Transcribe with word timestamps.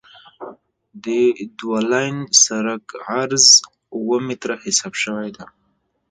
د 1.03 1.05
دوه 1.59 1.79
لاین 1.91 2.17
سرک 2.43 2.85
عرض 3.09 3.45
اوه 3.95 4.17
متره 4.27 4.55
محاسبه 4.59 4.97
شوی 5.03 5.29
دی 5.35 5.45